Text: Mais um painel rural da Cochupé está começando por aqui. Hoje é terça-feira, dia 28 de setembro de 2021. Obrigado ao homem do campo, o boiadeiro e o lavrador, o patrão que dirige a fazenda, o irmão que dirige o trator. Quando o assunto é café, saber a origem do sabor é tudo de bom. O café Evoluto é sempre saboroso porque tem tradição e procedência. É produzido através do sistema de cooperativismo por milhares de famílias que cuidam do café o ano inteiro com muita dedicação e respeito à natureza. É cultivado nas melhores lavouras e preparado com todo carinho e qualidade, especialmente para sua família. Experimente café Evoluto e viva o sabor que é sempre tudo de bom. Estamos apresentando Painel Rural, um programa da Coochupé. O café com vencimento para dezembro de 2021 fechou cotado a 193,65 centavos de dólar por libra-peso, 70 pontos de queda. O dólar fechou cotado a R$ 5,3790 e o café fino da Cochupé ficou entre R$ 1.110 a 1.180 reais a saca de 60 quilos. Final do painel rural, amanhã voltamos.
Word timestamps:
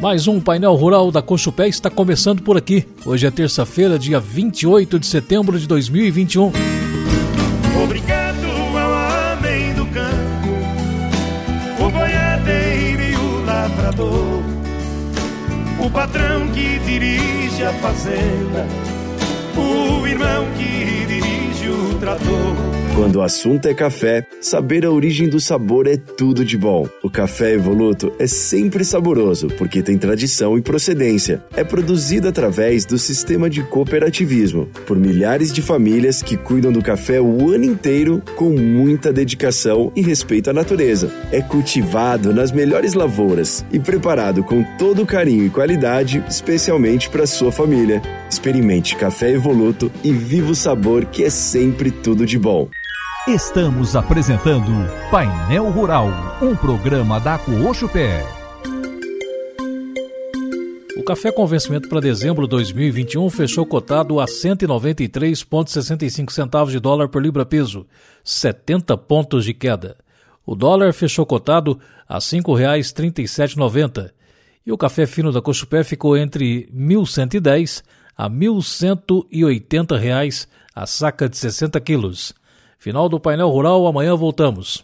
Mais 0.00 0.26
um 0.26 0.40
painel 0.40 0.74
rural 0.74 1.12
da 1.12 1.20
Cochupé 1.20 1.68
está 1.68 1.90
começando 1.90 2.42
por 2.42 2.56
aqui. 2.56 2.88
Hoje 3.04 3.26
é 3.26 3.30
terça-feira, 3.30 3.98
dia 3.98 4.18
28 4.18 4.98
de 4.98 5.06
setembro 5.06 5.58
de 5.58 5.66
2021. 5.66 6.50
Obrigado 7.84 8.46
ao 8.78 9.36
homem 9.36 9.74
do 9.74 9.84
campo, 9.88 10.48
o 11.84 11.90
boiadeiro 11.90 13.02
e 13.02 13.14
o 13.14 13.44
lavrador, 13.44 14.42
o 15.84 15.90
patrão 15.90 16.48
que 16.48 16.78
dirige 16.78 17.62
a 17.62 17.72
fazenda, 17.74 18.66
o 19.54 20.06
irmão 20.06 20.46
que 20.56 21.04
dirige 21.06 21.68
o 21.68 21.98
trator. 22.00 22.79
Quando 23.00 23.16
o 23.16 23.22
assunto 23.22 23.66
é 23.66 23.72
café, 23.72 24.26
saber 24.42 24.84
a 24.84 24.90
origem 24.90 25.26
do 25.26 25.40
sabor 25.40 25.86
é 25.86 25.96
tudo 25.96 26.44
de 26.44 26.58
bom. 26.58 26.86
O 27.02 27.08
café 27.08 27.54
Evoluto 27.54 28.12
é 28.18 28.26
sempre 28.26 28.84
saboroso 28.84 29.48
porque 29.56 29.82
tem 29.82 29.96
tradição 29.96 30.58
e 30.58 30.60
procedência. 30.60 31.42
É 31.56 31.64
produzido 31.64 32.28
através 32.28 32.84
do 32.84 32.98
sistema 32.98 33.48
de 33.48 33.62
cooperativismo 33.62 34.68
por 34.86 34.98
milhares 34.98 35.50
de 35.50 35.62
famílias 35.62 36.22
que 36.22 36.36
cuidam 36.36 36.70
do 36.70 36.82
café 36.82 37.22
o 37.22 37.50
ano 37.50 37.64
inteiro 37.64 38.22
com 38.36 38.50
muita 38.50 39.10
dedicação 39.10 39.90
e 39.96 40.02
respeito 40.02 40.50
à 40.50 40.52
natureza. 40.52 41.10
É 41.32 41.40
cultivado 41.40 42.34
nas 42.34 42.52
melhores 42.52 42.92
lavouras 42.92 43.64
e 43.72 43.78
preparado 43.78 44.44
com 44.44 44.62
todo 44.76 45.06
carinho 45.06 45.46
e 45.46 45.50
qualidade, 45.50 46.22
especialmente 46.28 47.08
para 47.08 47.26
sua 47.26 47.50
família. 47.50 48.02
Experimente 48.28 48.94
café 48.94 49.30
Evoluto 49.30 49.90
e 50.04 50.12
viva 50.12 50.50
o 50.50 50.54
sabor 50.54 51.06
que 51.06 51.24
é 51.24 51.30
sempre 51.30 51.90
tudo 51.90 52.26
de 52.26 52.38
bom. 52.38 52.68
Estamos 53.28 53.94
apresentando 53.94 54.72
Painel 55.10 55.68
Rural, 55.70 56.08
um 56.40 56.56
programa 56.56 57.20
da 57.20 57.38
Coochupé. 57.38 58.24
O 60.96 61.02
café 61.04 61.30
com 61.30 61.46
vencimento 61.46 61.86
para 61.86 62.00
dezembro 62.00 62.44
de 62.44 62.50
2021 62.52 63.28
fechou 63.28 63.66
cotado 63.66 64.20
a 64.20 64.24
193,65 64.24 66.32
centavos 66.32 66.72
de 66.72 66.80
dólar 66.80 67.10
por 67.10 67.22
libra-peso, 67.22 67.86
70 68.24 68.96
pontos 68.96 69.44
de 69.44 69.52
queda. 69.52 69.98
O 70.46 70.54
dólar 70.54 70.94
fechou 70.94 71.26
cotado 71.26 71.78
a 72.08 72.14
R$ 72.14 72.20
5,3790 72.20 74.12
e 74.64 74.72
o 74.72 74.78
café 74.78 75.04
fino 75.06 75.30
da 75.30 75.42
Cochupé 75.42 75.84
ficou 75.84 76.16
entre 76.16 76.70
R$ 76.72 76.74
1.110 76.74 77.82
a 78.16 78.30
1.180 78.30 79.98
reais 79.98 80.48
a 80.74 80.86
saca 80.86 81.28
de 81.28 81.36
60 81.36 81.78
quilos. 81.80 82.34
Final 82.80 83.10
do 83.10 83.20
painel 83.20 83.50
rural, 83.50 83.86
amanhã 83.86 84.16
voltamos. 84.16 84.78